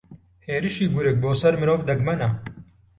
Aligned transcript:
ھێرشی 0.47 0.85
گورگ 0.93 1.15
بۆسەر 1.23 1.53
مرۆڤ 1.59 1.79
دەگمەنە 1.89 2.29